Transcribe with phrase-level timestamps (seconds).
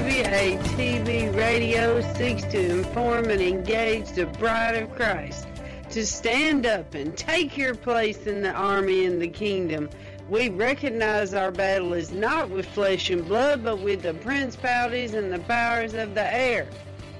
[0.00, 5.46] WATB Radio seeks to inform and engage the bride of Christ
[5.90, 9.90] to stand up and take your place in the army and the kingdom.
[10.30, 15.32] We recognize our battle is not with flesh and blood, but with the principalities and
[15.32, 16.68] the powers of the air.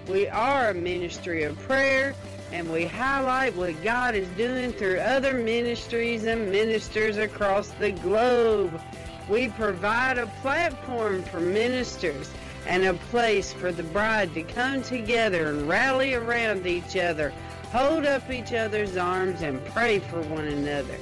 [0.06, 2.14] We are a ministry of prayer,
[2.52, 8.80] and we highlight what God is doing through other ministries and ministers across the globe.
[9.28, 12.30] We provide a platform for ministers
[12.68, 17.32] and a place for the bride to come together and rally around each other,
[17.72, 20.94] hold up each other's arms, and pray for one another.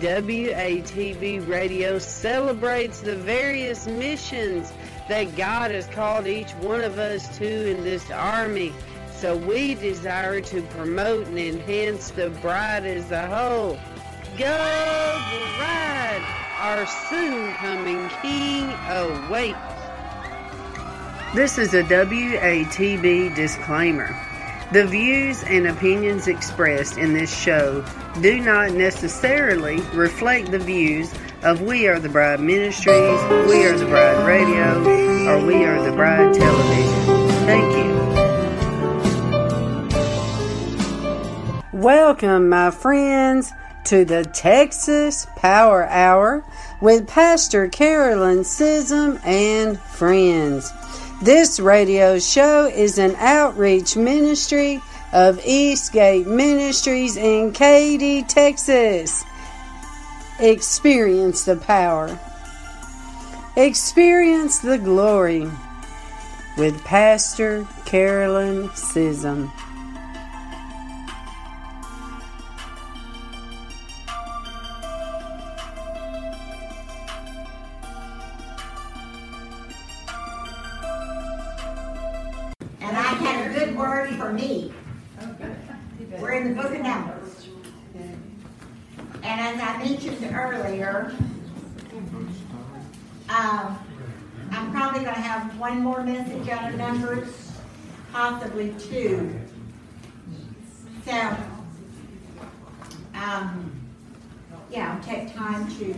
[0.00, 4.72] WATB Radio celebrates the various missions
[5.08, 8.72] that God has called each one of us to in this army.
[9.12, 13.78] So we desire to promote and enhance the bride as a whole.
[14.36, 14.56] Go
[15.56, 16.22] bride!
[16.58, 19.58] Our soon coming king awaits.
[21.34, 24.16] This is a WATB disclaimer.
[24.72, 27.84] The views and opinions expressed in this show
[28.20, 31.12] do not necessarily reflect the views
[31.42, 34.80] of We Are the Bride Ministries, We Are the Bride Radio,
[35.28, 37.26] or We Are the Bride Television.
[37.46, 37.94] Thank you.
[41.78, 43.52] Welcome, my friends,
[43.84, 46.42] to the Texas Power Hour
[46.80, 50.72] with Pastor Carolyn Sissom and friends.
[51.24, 59.24] This radio show is an outreach ministry of Eastgate Ministries in Katy, Texas.
[60.38, 62.18] Experience the power.
[63.56, 65.48] Experience the glory
[66.58, 69.50] with Pastor Carolyn Sissom.
[84.34, 84.72] Me.
[86.18, 87.48] We're in the book of Numbers.
[89.22, 91.12] And as I mentioned earlier,
[93.28, 93.78] um,
[94.50, 97.52] I'm probably going to have one more message out of Numbers,
[98.12, 99.34] possibly two.
[101.04, 101.36] So,
[103.14, 103.72] um,
[104.70, 105.94] yeah, I'll take time to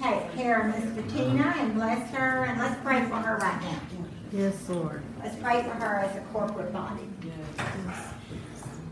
[0.00, 3.80] take care of Miss Bettina and bless her, and let's pray for her right now.
[4.32, 5.02] Yes, Lord.
[5.22, 7.08] Let's pray for her as a corporate body.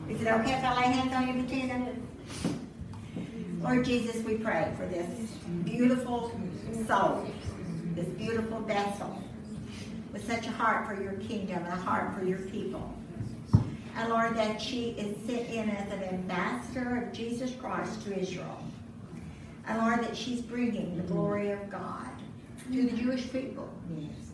[0.09, 1.93] Is it okay if I lay hands on you, Bettina?
[3.61, 5.07] Lord Jesus, we pray for this
[5.65, 6.33] beautiful
[6.87, 7.27] soul,
[7.95, 9.23] this beautiful vessel,
[10.13, 12.95] with such a heart for your kingdom and a heart for your people.
[13.97, 18.63] And Lord, that she is sent in as an ambassador of Jesus Christ to Israel.
[19.67, 22.09] And Lord, that she's bringing the glory of God
[22.73, 23.69] to the Jewish people.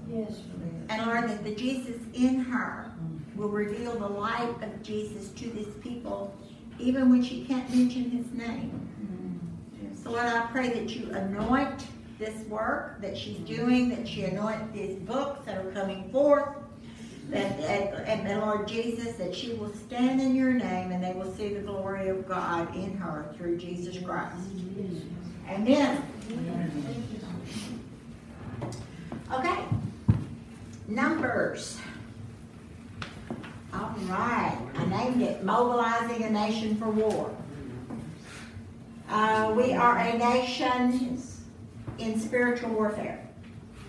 [0.08, 0.40] Yes.
[0.88, 2.92] And Lord, that the Jesus in her
[3.34, 6.34] will reveal the light of Jesus to this people,
[6.78, 8.88] even when she can't mention his name.
[9.00, 10.02] Mm-hmm.
[10.02, 11.86] So Lord, I pray that you anoint
[12.18, 13.66] this work that she's mm-hmm.
[13.66, 16.48] doing, that she anoint these books that are coming forth,
[17.30, 21.12] that, that and the Lord Jesus, that she will stand in your name and they
[21.12, 24.36] will see the glory of God in her through Jesus Christ.
[25.48, 26.02] Amen.
[29.32, 29.64] Okay.
[30.86, 31.78] Numbers.
[33.72, 34.58] All right.
[34.74, 37.34] I named it Mobilizing a Nation for War.
[39.08, 41.20] Uh, we are a nation
[41.98, 43.20] in spiritual warfare.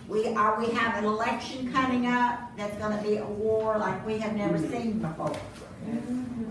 [0.08, 0.60] We are.
[0.60, 4.36] We have an election coming up that's going to be a war like we have
[4.36, 5.36] never seen before.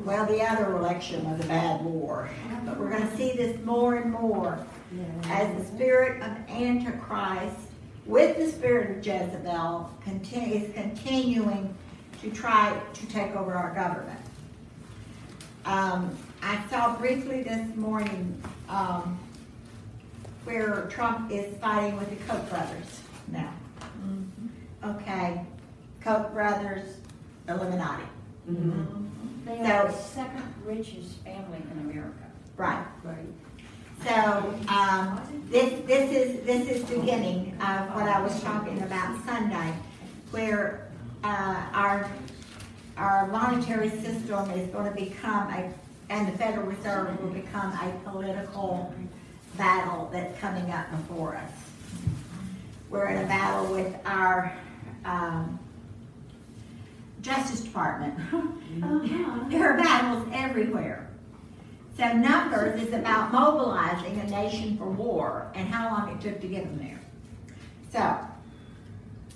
[0.05, 2.29] Well, the other election was a bad war,
[2.65, 4.59] but we're going to see this more and more
[5.25, 7.57] as the spirit of Antichrist
[8.07, 11.75] with the spirit of Jezebel conti- is continuing
[12.21, 14.21] to try to take over our government.
[15.65, 19.19] Um, I saw briefly this morning um,
[20.45, 23.53] where Trump is fighting with the Koch brothers now.
[24.85, 25.41] Okay,
[26.03, 26.97] Koch brothers,
[27.49, 28.03] Illuminati.
[29.47, 32.31] They are the second richest family in America.
[32.57, 32.85] Right.
[33.03, 33.17] Right.
[34.03, 35.21] So um,
[35.51, 39.73] this this is this is the beginning of what I was talking about Sunday,
[40.31, 40.89] where
[41.23, 42.11] uh, our
[42.97, 45.73] our monetary system is going to become a
[46.11, 48.95] and the Federal Reserve will become a political
[49.57, 51.51] battle that's coming up before us.
[52.91, 54.53] We're in a battle with our
[55.05, 55.59] um,
[57.23, 58.19] Justice Department.
[58.83, 59.45] Uh-huh.
[59.51, 61.09] There are battles everywhere.
[61.97, 66.49] So Numbers is about mobilizing a nation for war and how long it took to
[66.49, 67.01] get them there.
[67.93, 68.19] So,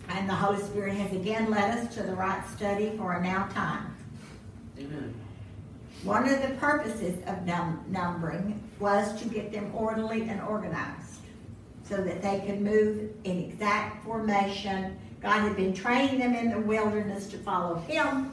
[0.08, 3.46] and the Holy Spirit has again led us to the right study for a now
[3.48, 3.94] time.
[4.76, 5.14] Amen.
[6.02, 11.20] One of the purposes of num- numbering was to get them orderly and organized
[11.84, 14.98] so that they could move in exact formation.
[15.20, 18.32] God had been training them in the wilderness to follow Him,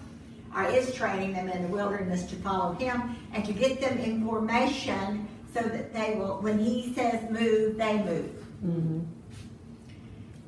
[0.64, 5.28] is training them in the wilderness to follow Him, and to get them in formation
[5.54, 8.32] so that they will, when He says move, they move.
[8.66, 9.00] Mm-hmm.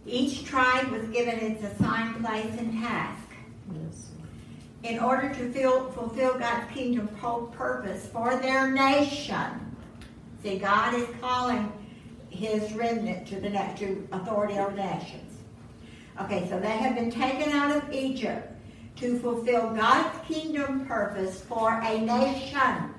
[0.05, 3.27] Each tribe was given its assigned place and task
[4.83, 9.75] in order to feel, fulfill God's kingdom pu- purpose for their nation.
[10.43, 11.71] See, God is calling
[12.29, 15.39] His remnant to the to authority over nations.
[16.21, 18.56] Okay, so they have been taken out of Egypt
[18.97, 22.93] to fulfill God's kingdom purpose for a nation,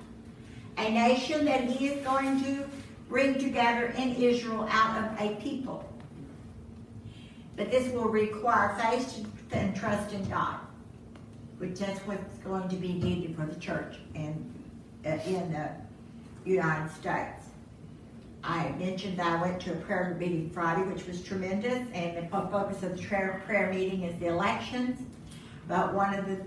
[0.77, 2.69] a nation that He is going to
[3.09, 5.85] bring together in Israel out of a people.
[7.56, 10.61] But this will require faith and trust in God
[11.59, 14.55] which that's what's going to be needed for the church and
[15.05, 15.71] uh, in the
[16.51, 17.47] United States.
[18.44, 22.29] I mentioned that I went to a prayer meeting Friday, which was tremendous, and the
[22.31, 25.01] focus of the prayer, prayer meeting is the elections.
[25.69, 26.41] But one of the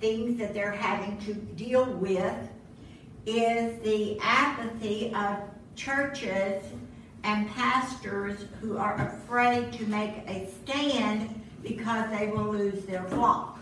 [0.00, 2.34] things that they're having to deal with
[3.24, 5.38] is the apathy of
[5.76, 6.64] churches
[7.22, 13.58] and pastors who are afraid to make a stand because they will lose their flock.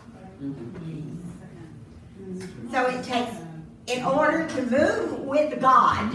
[2.70, 3.36] So it takes,
[3.86, 6.14] in order to move with God,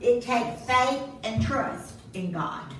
[0.00, 2.75] it takes faith and trust in God.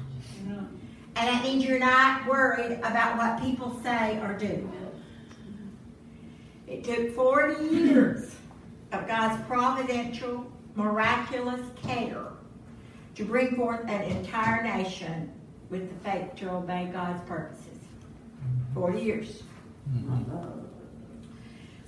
[1.16, 4.70] And that means you're not worried about what people say or do.
[6.66, 8.34] It took 40 years
[8.92, 12.26] of God's providential, miraculous care
[13.14, 15.32] to bring forth an entire nation
[15.70, 17.78] with the faith to obey God's purposes.
[18.74, 19.42] 40 years.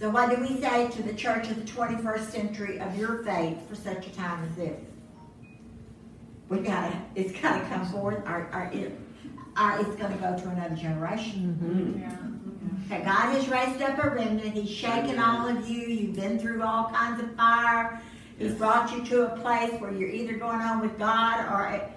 [0.00, 3.68] So what do we say to the church of the 21st century of your faith
[3.68, 4.80] for such a time as this?
[6.48, 8.98] We gotta, it's gotta come forth, or, or it,
[9.60, 11.58] or it's gonna go to another generation.
[11.60, 12.92] Mm-hmm.
[12.92, 16.62] Okay, God has raised up a remnant, He's shaken all of you, you've been through
[16.62, 18.00] all kinds of fire.
[18.38, 21.90] He's brought you to a place where you're either going on with God or,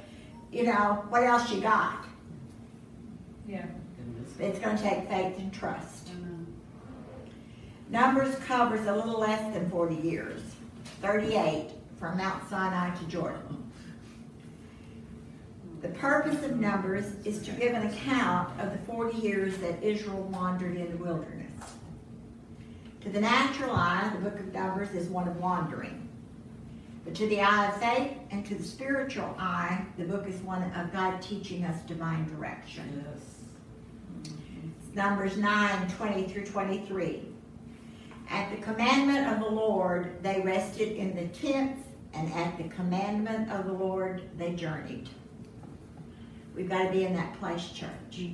[0.51, 2.05] you know, what else you got?
[3.47, 3.65] Yeah.
[4.39, 6.09] It's gonna take faith and trust.
[7.89, 10.41] Numbers covers a little less than 40 years,
[11.01, 13.60] 38 from Mount Sinai to Jordan.
[15.81, 20.21] The purpose of Numbers is to give an account of the 40 years that Israel
[20.23, 21.51] wandered in the wilderness.
[23.01, 26.07] To the natural eye, the book of Numbers is one of wandering.
[27.03, 30.61] But to the eye of faith and to the spiritual eye, the book is one
[30.73, 33.03] of God teaching us divine direction.
[33.03, 34.33] Yes.
[34.93, 37.23] Numbers 9, 20 through 23.
[38.29, 41.81] At the commandment of the Lord, they rested in the tents,
[42.13, 45.09] and at the commandment of the Lord, they journeyed.
[46.55, 48.25] We've got to be in that place, church,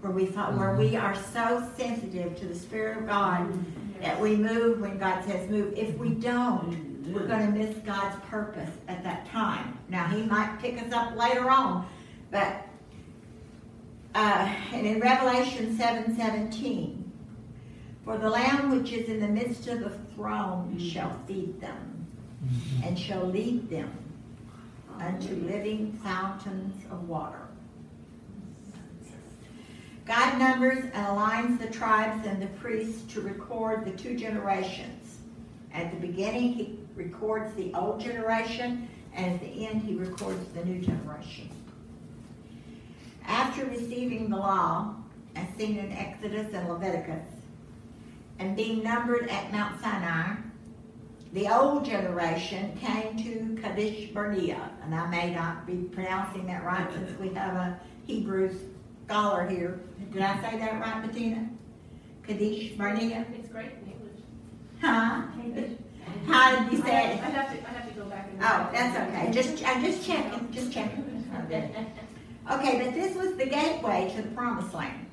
[0.00, 0.78] where we fi- where mm-hmm.
[0.78, 4.02] we are so sensitive to the Spirit of God mm-hmm.
[4.02, 5.74] that we move when God says move.
[5.76, 6.20] If we mm-hmm.
[6.20, 9.78] don't, we're going to miss God's purpose at that time.
[9.88, 11.88] Now, He might pick us up later on,
[12.30, 12.66] but
[14.14, 17.12] uh, and in Revelation 7 17,
[18.04, 22.06] for the Lamb which is in the midst of the throne shall feed them
[22.84, 23.90] and shall lead them
[25.00, 27.48] unto living fountains of water.
[30.04, 35.18] God numbers and aligns the tribes and the priests to record the two generations.
[35.72, 40.64] At the beginning, he records the old generation, and at the end, he records the
[40.64, 41.48] new generation.
[43.24, 44.96] After receiving the law,
[45.36, 47.28] as seen in Exodus and Leviticus,
[48.38, 50.34] and being numbered at Mount Sinai,
[51.32, 56.92] the old generation came to Kadesh Barnea, and I may not be pronouncing that right
[56.92, 58.54] since we have a Hebrew
[59.06, 59.80] scholar here.
[60.12, 61.48] Did I say that right, Bettina?
[62.22, 63.24] Kadesh Barnea?
[63.34, 64.20] It's great in English.
[64.80, 65.22] Huh?
[66.26, 67.22] How did you say it?
[67.22, 68.42] I have to, I have to go back and.
[68.42, 69.32] Oh, that's okay.
[69.32, 71.08] Just, I'm just checking, just checking.
[72.50, 75.06] Okay, but this was the gateway to the promised land.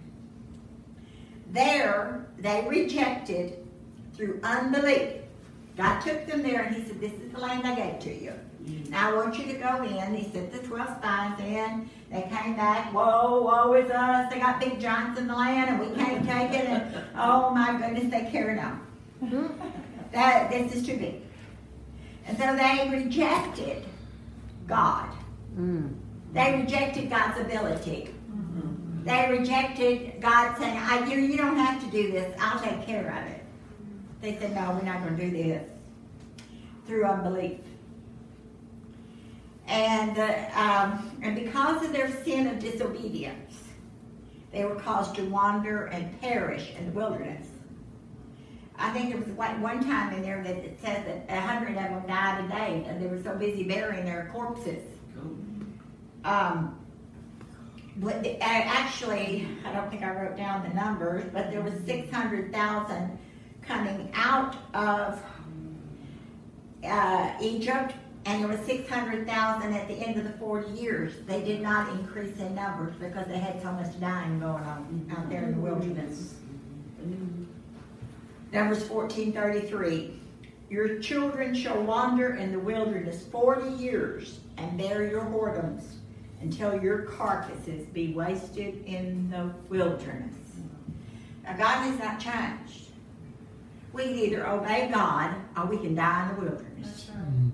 [1.51, 3.67] There, they rejected
[4.15, 5.11] through unbelief.
[5.79, 8.33] God took them there and he said, This is the land I gave to you.
[8.65, 8.89] Mm.
[8.89, 10.13] Now I want you to go in.
[10.13, 11.89] He sent the 12 spies in.
[12.11, 12.93] They came back.
[12.93, 14.29] Whoa, woe is us.
[14.29, 16.67] They got big giants in the land and we can't take it.
[16.67, 18.85] And oh my goodness, they carried on.
[19.23, 19.47] Mm-hmm.
[20.11, 21.21] That, this is too big.
[22.27, 23.85] And so they rejected
[24.67, 25.09] God.
[25.57, 25.95] Mm.
[26.33, 28.13] They rejected God's ability.
[28.29, 29.05] Mm-hmm.
[29.05, 32.35] They rejected God saying, I, you, you don't have to do this.
[32.37, 33.38] I'll take care of it.
[34.21, 35.69] They said, no, we're not going to do this.
[36.85, 37.59] Through unbelief.
[39.67, 43.55] And, uh, um, and because of their sin of disobedience,
[44.51, 47.47] they were caused to wander and perish in the wilderness.
[48.77, 51.71] I think there was one, one time in there that it says that a hundred
[51.71, 54.81] of them died a day, and they were so busy burying their corpses.
[56.23, 56.79] Um,
[57.97, 62.11] but the- actually, I don't think I wrote down the numbers, but there was six
[62.11, 63.19] hundred thousand
[63.69, 65.21] coming out of
[66.83, 67.93] uh, Egypt,
[68.25, 71.13] and there was six hundred thousand at the end of the forty years.
[71.27, 75.29] They did not increase in numbers because they had so much dying going on out
[75.29, 76.33] there in the wilderness.
[78.51, 80.19] Numbers fourteen thirty-three.
[80.71, 85.83] Your children shall wander in the wilderness forty years and bear your whoredoms
[86.41, 90.35] until your carcasses be wasted in the wilderness.
[91.43, 92.88] Now God has not changed.
[93.93, 97.09] We can either obey God or we can die in the wilderness.
[97.11, 97.49] Mm-hmm.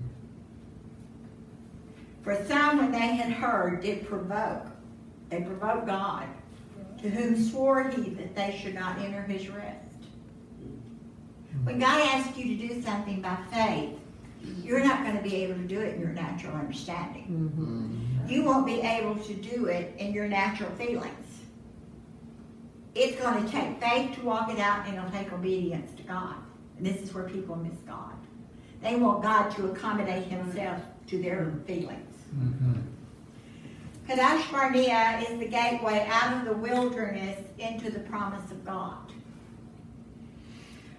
[2.22, 4.66] For some, when they had heard, did provoke.
[5.30, 6.26] They provoked God,
[7.02, 9.78] to whom swore he that they should not enter his rest.
[10.60, 11.64] Mm-hmm.
[11.64, 13.98] When God asks you to do something by faith,
[14.62, 17.52] you're not going to be able to do it in your natural understanding.
[17.56, 18.30] Mm-hmm.
[18.30, 21.25] You won't be able to do it in your natural feelings.
[22.98, 26.36] It's going to take faith to walk it out, and it'll take obedience to God.
[26.78, 28.14] And this is where people miss God.
[28.80, 31.64] They want God to accommodate Himself to their mm-hmm.
[31.64, 32.14] feelings.
[32.34, 32.80] Mm-hmm.
[34.08, 39.12] Kadesh Barnea is the gateway out of the wilderness into the promise of God.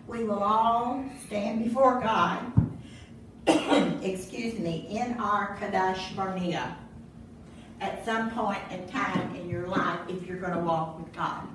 [0.07, 2.53] We will all stand before God,
[4.03, 6.77] excuse me, in our Kadesh Barnea
[7.81, 11.47] at some point in time in your life if you're going to walk with God.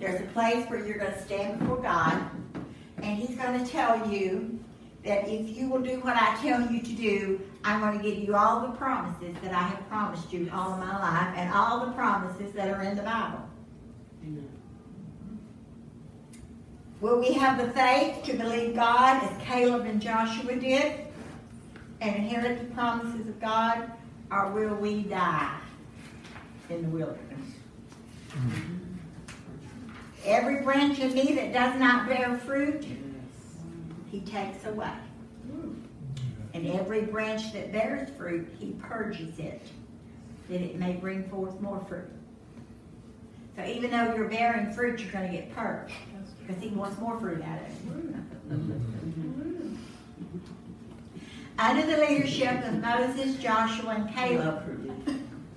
[0.00, 2.22] There's a place where you're going to stand before God,
[3.02, 4.58] and He's going to tell you
[5.04, 8.18] that if you will do what I tell you to do, I'm going to give
[8.18, 11.84] you all the promises that I have promised you all of my life, and all
[11.84, 13.46] the promises that are in the Bible.
[17.02, 21.06] Will we have the faith to believe God as Caleb and Joshua did
[22.00, 23.90] and inherit the promises of God,
[24.30, 25.58] or will we die
[26.70, 27.54] in the wilderness?
[28.30, 28.79] Mm-hmm.
[30.24, 32.84] Every branch in me that does not bear fruit,
[34.10, 34.92] he takes away.
[36.52, 39.62] And every branch that bears fruit, he purges it,
[40.48, 42.10] that it may bring forth more fruit.
[43.56, 45.94] So even though you're bearing fruit, you're going to get purged
[46.46, 47.76] because he wants more fruit out of it.
[51.58, 54.62] Under the leadership of Moses, Joshua, and Caleb,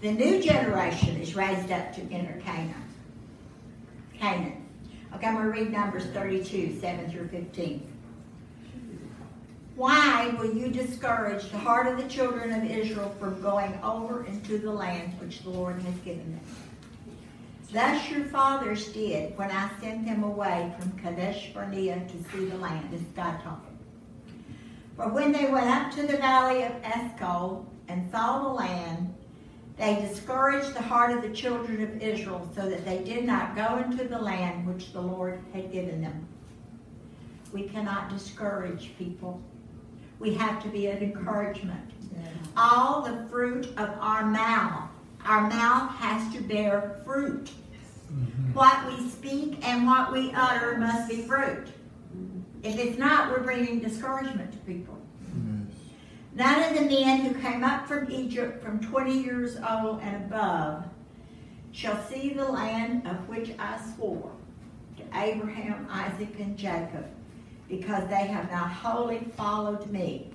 [0.01, 2.82] the new generation is raised up to enter Canaan.
[4.23, 4.55] Okay,
[5.11, 7.85] I'm going to read Numbers 32, 7 through 15.
[9.75, 14.59] Why will you discourage the heart of the children of Israel from going over into
[14.59, 16.39] the land which the Lord has given them?
[17.73, 22.57] Thus your fathers did when I sent them away from Kadesh Barnea to see the
[22.59, 22.91] land.
[22.91, 23.77] This is God talking.
[24.95, 29.12] For when they went up to the valley of Eshcol and saw the land,
[29.77, 33.77] they discouraged the heart of the children of Israel so that they did not go
[33.77, 36.27] into the land which the Lord had given them.
[37.51, 39.41] We cannot discourage people.
[40.19, 41.91] We have to be an encouragement.
[42.55, 44.89] All the fruit of our mouth,
[45.25, 47.49] our mouth has to bear fruit.
[48.11, 48.53] Mm-hmm.
[48.53, 51.67] What we speak and what we utter must be fruit.
[52.61, 54.97] If it's not, we're bringing discouragement to people.
[56.35, 60.85] None of the men who came up from Egypt from 20 years old and above
[61.71, 64.31] shall see the land of which I swore
[64.97, 67.05] to Abraham, Isaac, and Jacob,
[67.69, 70.31] because they have not wholly followed me.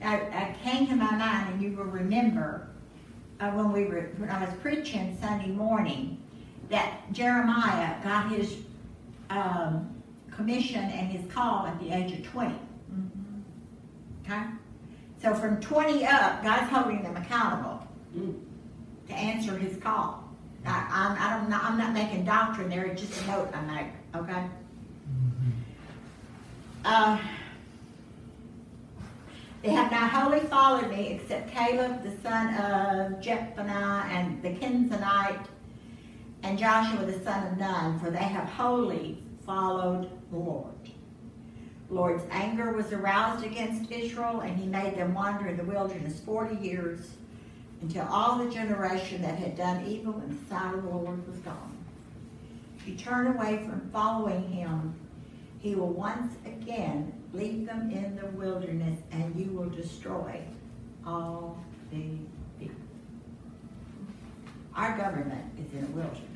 [0.00, 2.68] Now, it came to my mind, and you will remember
[3.40, 6.22] uh, when we were when I was preaching Sunday morning
[6.68, 8.56] that Jeremiah got his
[9.30, 12.54] um, commission and his call at the age of 20.
[14.24, 14.42] Okay?
[15.22, 17.86] So from 20 up, God's holding them accountable
[19.08, 20.28] to answer his call.
[20.66, 23.86] I, I'm, I don't, I'm not making doctrine there, it's just a note I make,
[24.16, 24.46] okay?
[26.84, 27.18] Uh,
[29.62, 35.46] They have not wholly followed me, except Caleb the son of Jephunneh and the Kenizzite,
[36.42, 40.91] and Joshua the son of Nun, for they have wholly followed the Lord.
[41.92, 46.56] Lord's anger was aroused against Israel, and he made them wander in the wilderness forty
[46.56, 47.10] years,
[47.82, 51.36] until all the generation that had done evil in the sight of the Lord was
[51.40, 51.76] gone.
[52.78, 54.94] If you turn away from following him,
[55.60, 60.40] he will once again leave them in the wilderness, and you will destroy
[61.06, 62.04] all the
[62.58, 62.74] people.
[64.74, 66.31] Our government is in a wilderness.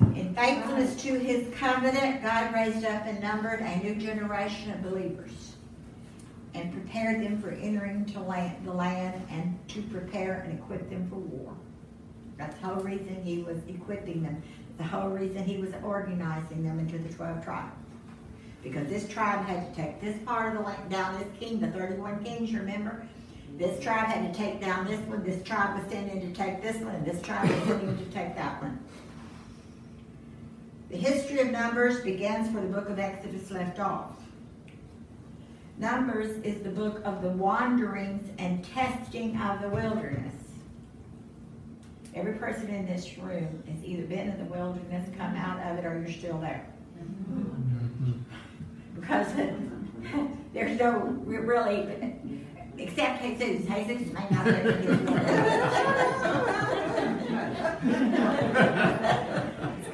[0.00, 5.56] In faithfulness to his covenant, God raised up and numbered a new generation of believers
[6.54, 11.08] and prepared them for entering to land, the land and to prepare and equip them
[11.08, 11.54] for war.
[12.36, 14.42] That's the whole reason he was equipping them.
[14.76, 17.74] The whole reason he was organizing them into the 12 tribes.
[18.62, 21.68] Because this tribe had to take this part of the land down, this king, the
[21.68, 23.06] 31 kings, remember?
[23.56, 26.62] This tribe had to take down this one, this tribe was sent in to take
[26.62, 28.78] this one, and this tribe was sent in to take that one.
[30.90, 34.12] The history of Numbers begins where the book of Exodus left off.
[35.76, 40.34] Numbers is the book of the wanderings and testing of the wilderness.
[42.14, 45.84] Every person in this room has either been in the wilderness, come out of it,
[45.84, 46.66] or you're still there.
[46.98, 48.12] Mm-hmm.
[48.98, 49.26] Because
[50.54, 52.16] there's no really,
[52.78, 53.66] except Jesus.
[53.66, 54.54] Jesus may not in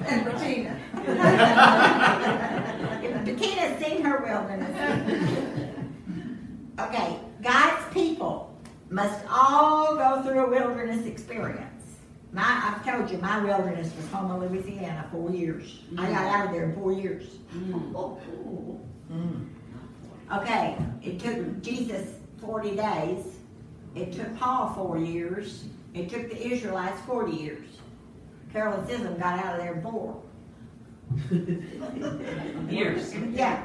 [0.06, 0.80] And Bettina.
[3.24, 4.74] Bettina's seen her wilderness.
[6.78, 8.54] Okay, God's people
[8.90, 11.70] must all go through a wilderness experience.
[12.32, 15.80] My, I've told you, my wilderness was home in Louisiana, four years.
[15.96, 17.38] I got out of there in four years.
[17.54, 19.46] Mm.
[20.32, 22.08] Okay, it took Jesus
[22.40, 23.24] 40 days.
[23.94, 25.64] It took Paul four years.
[25.94, 27.68] It took the Israelites 40 years.
[28.52, 30.20] Carol Sissom got out of there four.
[32.68, 33.14] Years.
[33.32, 33.62] Yeah,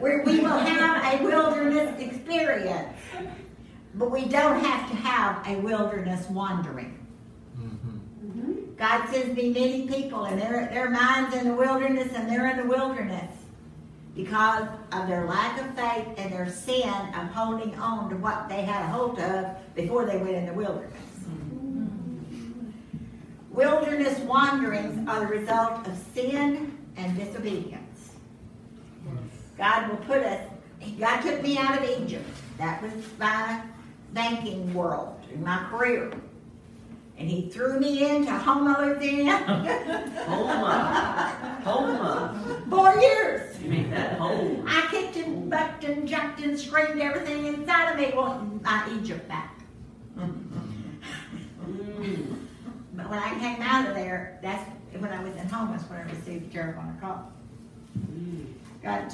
[0.00, 2.98] where we will have a wilderness experience,
[3.94, 6.98] but we don't have to have a wilderness wandering.
[7.58, 8.74] Mm-hmm.
[8.76, 12.56] God sends me many people, and their their minds in the wilderness, and they're in
[12.58, 13.30] the wilderness
[14.14, 18.62] because of their lack of faith and their sin of holding on to what they
[18.62, 20.92] had a hold of before they went in the wilderness.
[23.50, 28.12] Wilderness wanderings are the result of sin and disobedience.
[29.58, 30.48] God will put us,
[30.98, 32.28] God took me out of Egypt.
[32.58, 33.62] That was my
[34.12, 36.12] banking world, in my career.
[37.18, 40.04] And he threw me into Houma, Louisiana.
[40.26, 41.60] Homa.
[41.62, 42.62] Homa.
[42.70, 43.51] Four years.
[43.62, 44.64] You make that home.
[44.66, 49.28] I kicked and bucked and jumped and screamed everything inside of me wanting my Egypt
[49.28, 49.60] back.
[50.18, 50.42] Mm.
[52.94, 56.00] But when I came out of there, that's when I was in home, that's when
[56.00, 57.32] I received the Jeroboam call.
[57.98, 58.46] Mm.
[58.82, 59.12] God.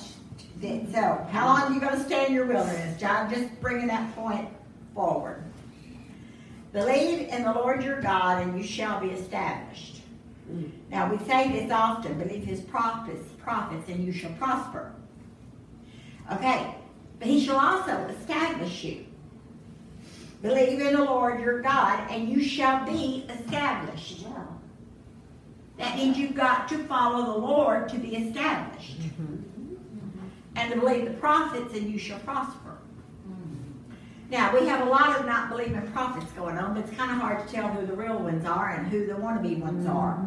[0.61, 2.99] So, how long are you going to stay in your wilderness?
[2.99, 4.49] John, just bringing that point
[4.95, 5.45] forward.
[6.73, 9.98] Believe in the Lord your God, and you shall be established.
[10.51, 10.71] Mm.
[10.91, 14.93] Now, we say this often believe his prophets, prophets, and you shall prosper.
[16.33, 16.75] Okay,
[17.19, 19.07] but he shall also establish you.
[20.43, 24.25] Believe in the Lord your God, and you shall be established.
[25.79, 28.97] That means you've got to follow the Lord to be established.
[30.57, 32.68] And to believe the prophets, and you shall prosper.
[34.31, 37.17] Now, we have a lot of not believing prophets going on, but it's kind of
[37.19, 40.23] hard to tell who the real ones are and who the wannabe ones are.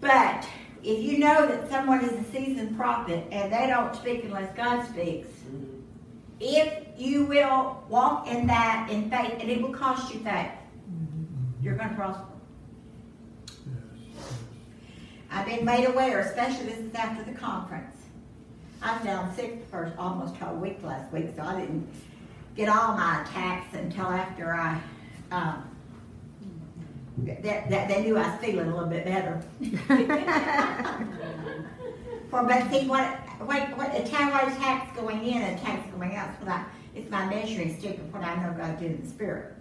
[0.00, 0.48] But
[0.84, 4.86] if you know that someone is a seasoned prophet and they don't speak unless God
[4.86, 5.28] speaks,
[6.38, 10.52] if you will walk in that in faith, and it will cost you faith,
[11.60, 12.24] you're going to prosper.
[15.30, 17.99] I've been made aware, especially this is after the conference.
[18.82, 21.86] I down sick for almost a whole week last week, so I didn't
[22.56, 24.80] get all my attacks until after I,
[25.30, 25.64] um,
[27.18, 29.42] that, that they knew I was feeling a little bit better.
[32.30, 33.04] For, but see, what,
[33.40, 36.64] what, what, attack, what attacks going in and attacks going out, it's, I,
[36.94, 39.56] it's my measuring stick of what I know God did in the spirit.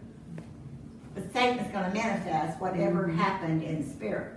[1.16, 4.36] But Satan's gonna manifest whatever happened in the spirit.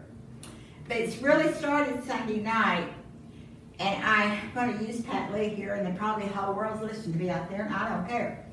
[0.88, 2.88] But it's really started Sunday night,
[3.82, 7.14] and I'm going to use Pat Lee here, and then probably the whole world's listening
[7.14, 8.44] to me out there, and I don't care.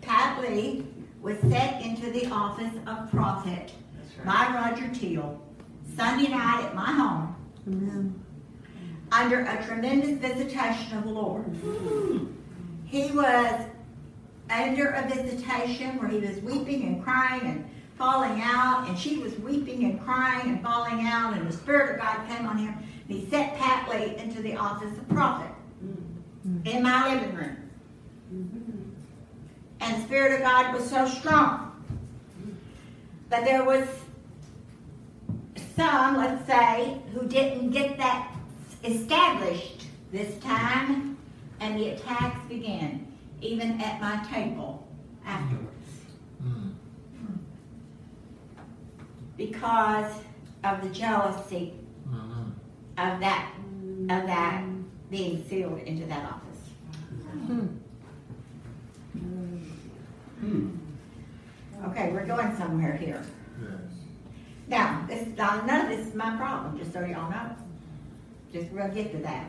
[0.00, 0.84] Pat Lee
[1.20, 3.72] was set into the office of prophet
[4.24, 4.50] right.
[4.50, 5.40] by Roger Teal
[5.96, 8.24] Sunday night at my home.
[9.12, 11.44] under a tremendous visitation of the Lord.
[12.86, 13.66] He was
[14.50, 19.38] under a visitation where he was weeping and crying and falling out, and she was
[19.38, 22.86] weeping and crying and falling out, and the Spirit of God came on him, and
[23.12, 25.52] he sent Pat Lee into the office of prophet
[25.84, 26.66] mm-hmm.
[26.66, 27.56] in my living room.
[29.80, 31.68] And the Spirit of God was so strong.
[33.28, 33.86] But there was
[35.76, 38.32] some, let's say, who didn't get that
[38.84, 41.16] established this time,
[41.60, 43.06] and the attacks began,
[43.40, 44.86] even at my table
[45.26, 45.88] afterwards.
[46.42, 46.70] Mm-hmm.
[49.36, 50.12] Because
[50.64, 51.74] of the jealousy
[52.98, 54.64] of that of that
[55.10, 56.48] being sealed into that office.
[61.86, 63.22] Okay, we're going somewhere here.
[64.68, 67.56] Now, this now, none of this is my problem, just so y'all know.
[68.52, 69.46] Just we'll get to that.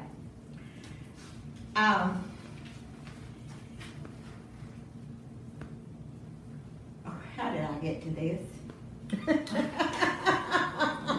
[1.75, 2.23] Um,
[7.05, 8.41] oh, how did I get to this?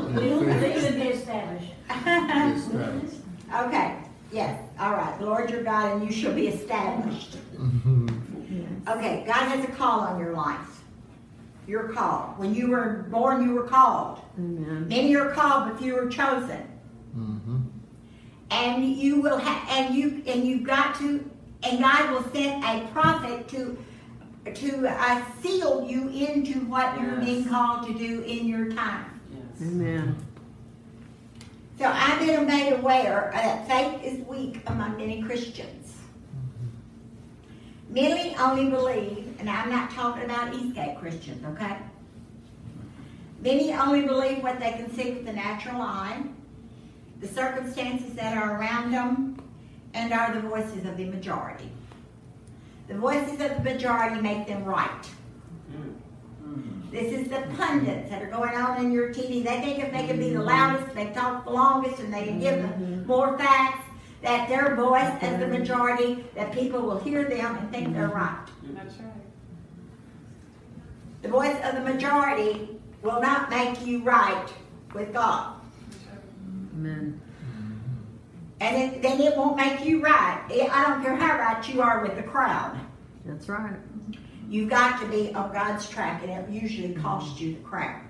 [0.15, 1.73] They should be established.
[2.07, 3.97] Okay,
[4.33, 5.19] yes, all right.
[5.19, 7.37] The Lord your God, and you shall be established.
[8.89, 10.83] Okay, God has a call on your life.
[11.67, 12.35] Your call.
[12.37, 14.21] When you were born, you were called.
[14.39, 14.87] Amen.
[14.89, 16.63] Many are called, but few are chosen.
[18.51, 21.29] And you will have, and you, and you've got to,
[21.63, 23.79] and God will send a prophet to,
[24.53, 29.19] to uh, seal you into what you're being called to do in your time.
[29.33, 29.69] Yes.
[29.69, 30.17] Amen.
[31.79, 35.97] So I've been made aware that faith is weak among many Christians.
[37.89, 41.77] Many only believe, and I'm not talking about Eastgate Christians, okay?
[43.41, 46.23] Many only believe what they can see with the natural eye,
[47.21, 49.43] the circumstances that are around them,
[49.95, 51.71] and are the voices of the majority.
[52.89, 55.09] The voices of the majority make them right.
[56.95, 59.43] This is the pundits that are going on in your TV.
[59.43, 60.47] They think if they can be the mm-hmm.
[60.47, 63.05] loudest, they talk the longest, and they can give the mm-hmm.
[63.05, 63.85] more facts,
[64.23, 65.55] that their voice as the mm-hmm.
[65.55, 68.47] majority, that people will hear them and think they're right.
[68.77, 69.11] That's right.
[71.23, 72.69] The voice of the majority
[73.03, 74.47] will not make you right
[74.95, 75.57] with God.
[76.77, 77.21] Amen.
[78.61, 80.41] And it, then it won't make you right.
[80.49, 82.79] I don't care how right you are with the crowd.
[83.25, 83.81] That's right.
[84.55, 88.03] You've got to be on God's track, and it usually costs you the crowd.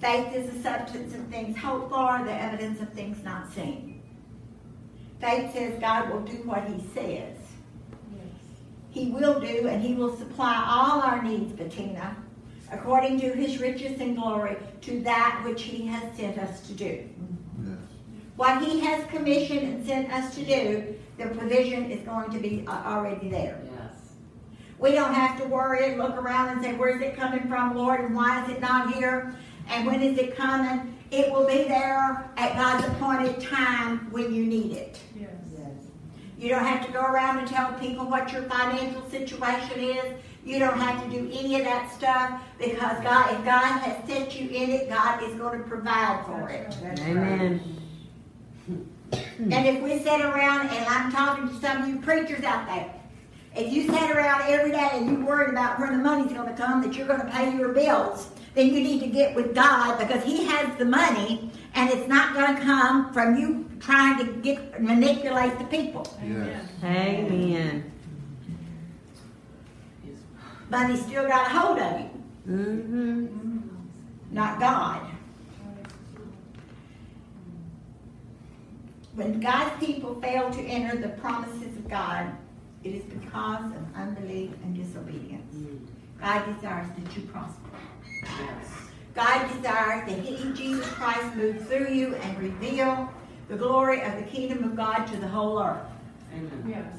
[0.00, 4.02] Faith is the substance of things hoped for, the evidence of things not seen.
[5.20, 7.36] Faith says God will do what He says.
[8.90, 12.16] He will do, and He will supply all our needs, Bettina,
[12.72, 17.08] according to His riches and glory, to that which He has sent us to do.
[18.34, 22.64] What He has commissioned and sent us to do, the provision is going to be
[22.66, 23.60] uh, already there.
[23.66, 23.89] Yes.
[24.80, 28.00] We don't have to worry and look around and say, where's it coming from, Lord,
[28.00, 29.36] and why is it not here?
[29.68, 30.96] And when is it coming?
[31.10, 34.98] It will be there at God's appointed time when you need it.
[35.14, 35.30] Yes.
[36.38, 40.14] You don't have to go around and tell people what your financial situation is.
[40.46, 44.40] You don't have to do any of that stuff because God, if God has set
[44.40, 46.74] you in it, God is going to provide for it.
[47.00, 47.60] Amen.
[49.12, 52.94] And if we sit around, and I'm talking to some of you preachers out there,
[53.56, 56.54] if you sit around every day and you're worried about where the money's going to
[56.54, 59.98] come, that you're going to pay your bills, then you need to get with God
[59.98, 64.32] because He has the money, and it's not going to come from you trying to
[64.40, 66.06] get manipulate the people.
[66.22, 66.68] Amen.
[66.84, 67.92] Amen.
[70.70, 72.10] Money's still got a hold of you,
[72.48, 73.56] Mm-hmm.
[74.30, 75.06] not God.
[79.14, 82.32] When God's people fail to enter the promises of God,
[82.82, 85.54] it is because of unbelief and disobedience.
[85.54, 85.86] Mm.
[86.20, 87.70] God desires that you prosper.
[88.22, 88.66] Yes.
[89.14, 93.12] God desires that He, Jesus Christ, move through you and reveal
[93.48, 95.86] the glory of the kingdom of God to the whole earth.
[96.32, 96.64] Amen.
[96.66, 96.94] Yes.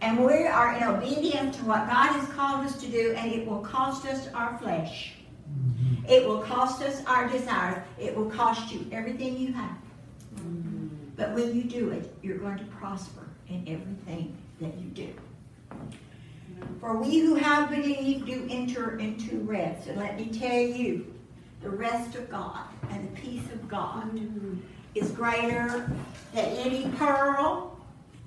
[0.00, 3.46] And we are in obedience to what God has called us to do, and it
[3.46, 5.12] will cost us our flesh.
[5.52, 6.06] Mm-hmm.
[6.06, 7.84] It will cost us our desires.
[7.98, 9.76] It will cost you everything you have.
[10.36, 10.88] Mm-hmm.
[11.16, 15.08] But when you do it, you're going to prosper in everything that you do.
[16.80, 19.86] For we who have believed do enter into rest.
[19.88, 21.12] And let me tell you,
[21.62, 24.18] the rest of God and the peace of God
[24.94, 25.90] is greater
[26.34, 27.78] than any pearl,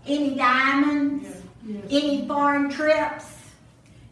[0.05, 1.27] any diamonds,
[1.65, 1.83] Yes.
[1.89, 3.25] any foreign trips,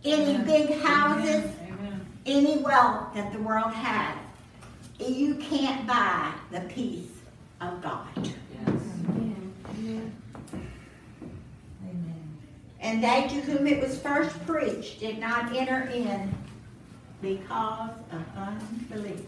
[0.06, 0.46] any Amen.
[0.46, 2.06] big houses, Amen.
[2.26, 4.16] any wealth that the world has.
[5.00, 7.12] You can't buy the peace
[7.60, 8.08] of God.
[8.16, 8.34] Yes.
[9.10, 9.44] Amen.
[12.82, 16.34] And they to whom it was first preached did not enter in
[17.22, 19.22] because of unbelief.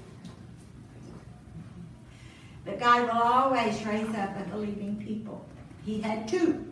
[2.66, 5.46] But God will always raise up a believing people.
[5.86, 6.66] He had two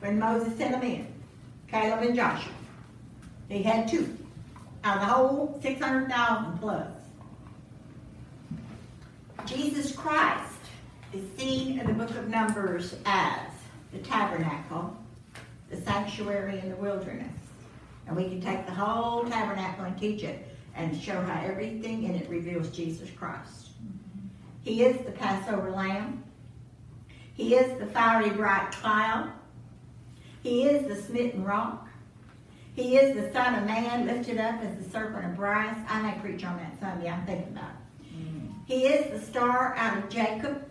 [0.00, 1.06] when Moses sent them in,
[1.68, 2.52] Caleb and Joshua.
[3.48, 4.18] He had two
[4.82, 6.88] out of the whole 600,000 plus.
[9.46, 10.58] Jesus Christ
[11.12, 13.50] is seen in the book of Numbers as
[13.92, 14.96] the tabernacle,
[15.74, 17.32] the sanctuary in the wilderness.
[18.06, 22.14] And we can take the whole tabernacle and teach it and show how everything in
[22.14, 23.70] it reveals Jesus Christ.
[24.62, 26.22] He is the Passover lamb.
[27.34, 29.32] He is the fiery bright cloud.
[30.42, 31.88] He is the smitten rock.
[32.74, 35.76] He is the Son of Man lifted up as the serpent of brass.
[35.88, 37.08] I may preach on that Sunday.
[37.08, 38.16] I'm thinking about it.
[38.66, 40.64] He is the star out of Jacob.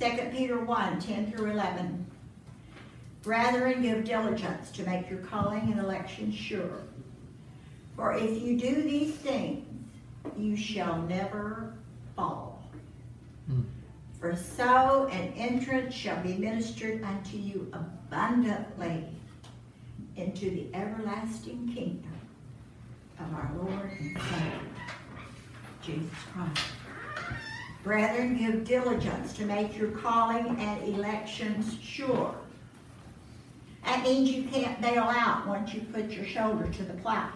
[0.00, 2.03] 2 Peter 1 10 through 11.
[3.24, 6.82] Brethren, give diligence to make your calling and election sure.
[7.96, 9.66] For if you do these things,
[10.36, 11.72] you shall never
[12.14, 12.62] fall.
[13.48, 13.62] Hmm.
[14.20, 19.06] For so an entrance shall be ministered unto you abundantly
[20.16, 22.12] into the everlasting kingdom
[23.20, 24.60] of our Lord and Savior,
[25.82, 26.62] Jesus Christ.
[27.82, 32.34] Brethren, give diligence to make your calling and elections sure.
[33.84, 37.28] That means you can't bail out once you put your shoulder to the plow.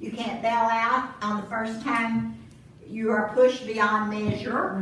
[0.00, 2.38] You can't bail out on the first time
[2.86, 4.80] you are pushed beyond measure.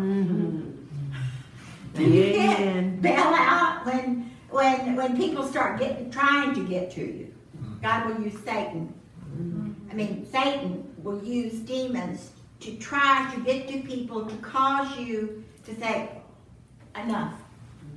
[1.99, 7.35] You can't bail out when when when people start getting trying to get to you.
[7.83, 8.93] God will use Satan.
[9.91, 12.31] I mean, Satan will use demons
[12.61, 16.11] to try to get to people to cause you to say,
[16.95, 17.35] enough.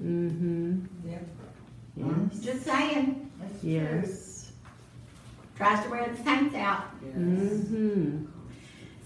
[0.03, 0.79] Mm-hmm.
[1.95, 2.39] Yes.
[2.39, 3.29] Just saying.
[3.61, 4.51] Yes.
[5.57, 6.85] Tries to wear the saints out.
[7.03, 8.25] Mm-hmm.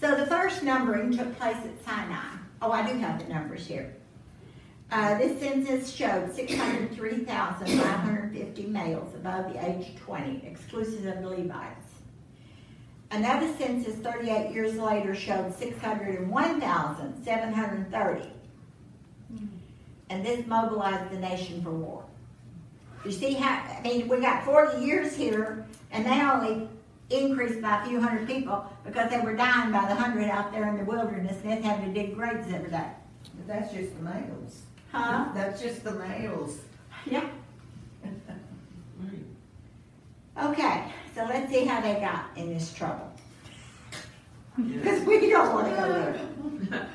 [0.00, 2.36] So the first numbering took place at Sinai.
[2.62, 3.92] Oh, I do have the numbers here.
[4.92, 11.80] Uh, this census showed 603,550 males above the age of 20, exclusive of the Levites.
[13.10, 18.30] Another census 38 years later showed 601,730.
[20.10, 22.04] And this mobilized the nation for war.
[23.04, 26.68] You see how, I mean, we got 40 years here, and they only
[27.10, 30.68] increased by a few hundred people because they were dying by the hundred out there
[30.68, 32.90] in the wilderness and they had to dig graves every day.
[33.36, 34.62] But that's just the males.
[34.90, 35.28] Huh?
[35.34, 36.58] That's just the males.
[37.06, 37.28] Yeah.
[40.36, 43.08] Okay, so let's see how they got in this trouble.
[44.56, 46.88] Because we don't want to go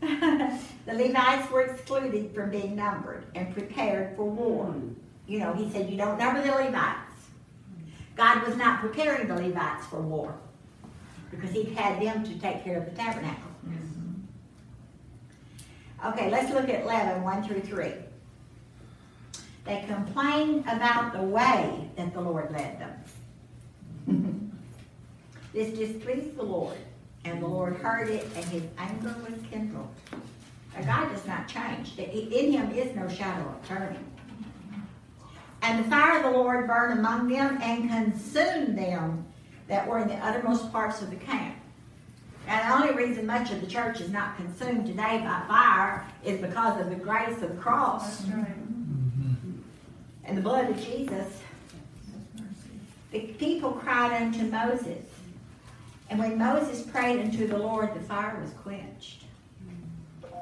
[0.00, 0.58] there.
[0.86, 4.66] the Levites were excluded from being numbered and prepared for war.
[4.66, 4.92] Hmm.
[5.30, 6.98] You know, he said, You don't number the Levites.
[8.16, 10.34] God was not preparing the Levites for war
[11.30, 13.48] because he had them to take care of the tabernacle.
[13.64, 14.22] Mm-hmm.
[16.08, 17.92] Okay, let's look at 11, 1 through 3.
[19.64, 22.80] They complained about the way that the Lord led
[24.08, 24.50] them.
[25.52, 26.78] this displeased the Lord,
[27.24, 29.94] and the Lord heard it, and his anger was kindled.
[30.74, 31.96] Now, God does not change.
[31.98, 34.09] In him is no shadow of turning.
[35.62, 39.24] And the fire of the Lord burned among them and consumed them
[39.68, 41.56] that were in the uttermost parts of the camp.
[42.46, 46.40] And the only reason much of the church is not consumed today by fire is
[46.40, 48.46] because of the grace of the cross That's right.
[48.46, 49.52] Mm-hmm.
[50.24, 51.40] and the blood of Jesus.
[53.12, 55.06] The people cried unto Moses.
[56.08, 59.24] And when Moses prayed unto the Lord, the fire was quenched.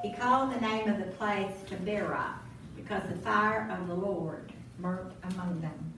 [0.01, 2.33] He called the name of the place Taberah,
[2.75, 5.93] because the fire of the Lord burnt among them.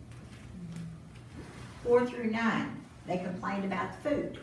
[1.84, 4.40] Four through nine, they complained about the food.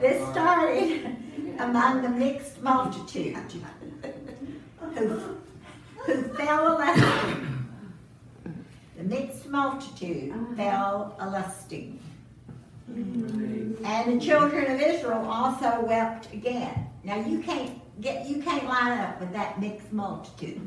[0.00, 1.16] This started
[1.58, 3.36] among the mixed multitude
[4.94, 5.08] who,
[6.04, 7.66] who fell a lusting.
[8.96, 12.00] The mixed multitude fell a lusting.
[12.88, 16.86] And the children of Israel also wept again.
[17.04, 20.60] Now you can't get you can't line up with that mixed multitude.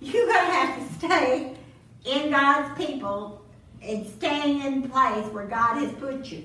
[0.00, 1.56] You're gonna have to stay
[2.04, 3.42] in God's people
[3.82, 6.44] and staying in place where God has put you.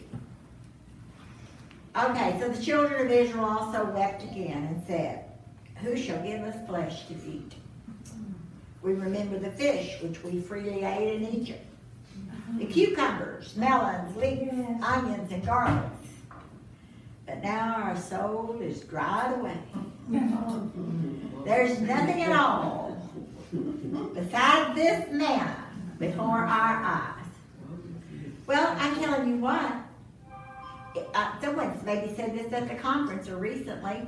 [1.95, 5.25] Okay, so the children of Israel also wept again and said,
[5.77, 7.53] Who shall give us flesh to eat?
[8.81, 11.65] We remember the fish which we freely ate in Egypt,
[12.57, 16.00] the cucumbers, melons, leeks, onions, and garlics.
[17.31, 19.57] But now our soul is dried away.
[21.45, 22.97] There's nothing at all
[24.13, 25.55] besides this man
[25.97, 27.25] before our eyes.
[28.47, 29.75] Well, I'm telling you what,
[31.13, 34.07] uh, someone's maybe said this at the conference or recently.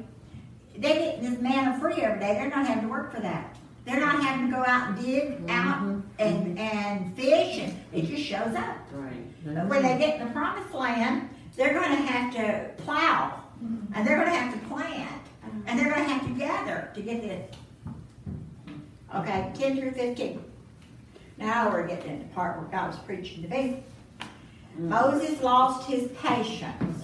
[0.76, 2.34] They get this manna free every day.
[2.34, 3.56] They're not having to work for that.
[3.86, 5.82] They're not having to go out and dig out
[6.20, 8.78] and, and fish, and it just shows up.
[8.92, 9.46] Right.
[9.46, 13.42] But when they get in the promised land, they're going to have to plow,
[13.94, 15.22] and they're going to have to plant,
[15.66, 17.56] and they're going to have to gather to get this.
[19.16, 20.44] Okay, 10 through 15.
[21.38, 23.84] Now we're getting into the part where God was preaching to me.
[24.80, 24.90] Mm.
[24.90, 27.04] Moses lost his patience.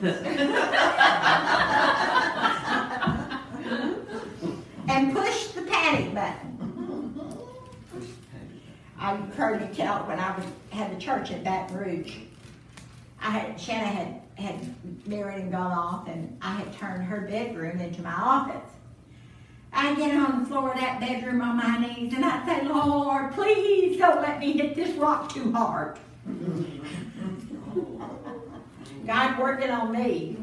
[4.88, 6.58] and pushed the panic button.
[6.60, 8.04] Mm-hmm.
[8.98, 12.16] I heard you tell when I was had the church at Baton Rouge.
[13.20, 17.78] I had Shanna had had married and gone off, and I had turned her bedroom
[17.80, 18.70] into my office.
[19.72, 23.32] I get on the floor of that bedroom on my knees, and I say, "Lord,
[23.32, 25.98] please don't let me hit this rock too hard."
[29.06, 30.36] God working on me.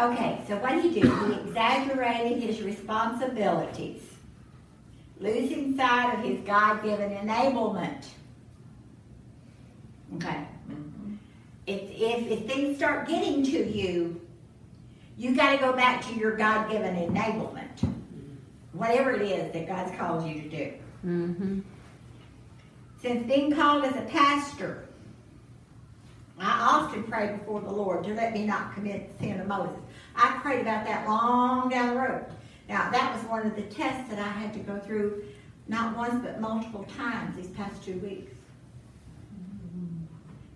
[0.00, 1.08] Okay, so what did he do?
[1.26, 4.02] He exaggerated his responsibilities,
[5.20, 8.06] losing sight of his God given enablement.
[10.16, 10.46] Okay.
[11.66, 14.20] If, if, if things start getting to you,
[15.16, 17.88] you got to go back to your God given enablement.
[18.72, 20.72] Whatever it is that God's called you to do.
[21.06, 21.60] Mm-hmm.
[23.00, 24.88] Since being called as a pastor,
[26.38, 29.78] I often pray before the Lord to let me not commit the sin of Moses.
[30.16, 32.24] I prayed about that long down the road.
[32.68, 35.22] Now, that was one of the tests that I had to go through,
[35.68, 38.33] not once, but multiple times these past two weeks.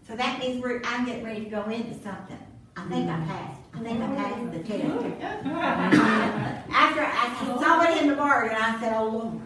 [0.09, 2.39] So that means we're, I'm getting ready to go into something.
[2.77, 3.61] I think I passed.
[3.75, 4.85] I think I passed the test.
[6.71, 9.41] After I saw it in the word, and I said, "Oh Lord,"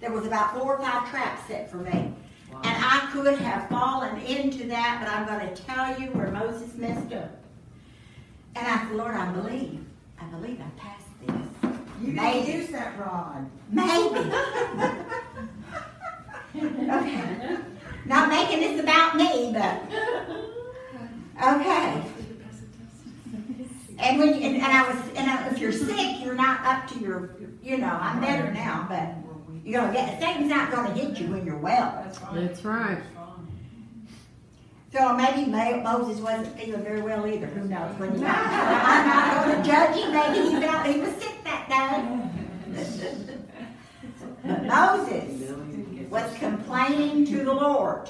[0.00, 1.90] there was about four or five traps set for me.
[1.90, 6.74] And I could have fallen into that, but I'm going to tell you where Moses
[6.74, 7.30] messed up.
[8.56, 9.84] And I said, Lord, I believe.
[10.20, 11.36] I believe I passed this.
[12.02, 12.46] You Maybe.
[12.46, 13.48] didn't use that rod.
[13.70, 14.18] Maybe.
[16.90, 17.58] okay.
[18.06, 18.80] Not making this
[19.58, 19.96] about me,
[21.36, 22.02] but okay.
[24.00, 26.88] And when you, and, and I was and I, if you're sick, you're not up
[26.92, 29.14] to your you know I'm better now, but
[29.64, 32.04] you're gonna get Satan's not gonna hit you when you're well.
[32.32, 33.02] That's right.
[34.90, 37.46] So maybe Mo- Moses wasn't feeling very well either.
[37.46, 37.94] Who knows?
[37.98, 40.12] When you I'm not going to judge him.
[40.12, 42.78] Maybe he felt he was sick that day.
[44.44, 45.52] But Moses
[46.08, 48.08] was complaining to the Lord.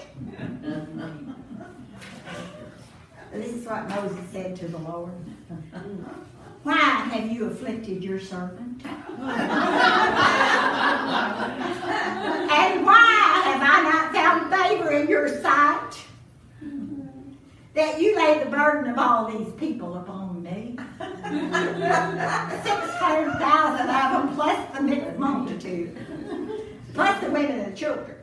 [3.38, 5.12] This is what Moses said to the Lord.
[6.64, 8.84] Why have you afflicted your servant?
[8.84, 8.96] and
[12.84, 15.98] why have I not found favor in your sight?
[17.74, 20.74] That you lay the burden of all these people upon me.
[20.98, 21.14] Six
[22.96, 25.96] hundred thousand of them, plus the mixed multitude,
[26.92, 28.17] plus the women and the children.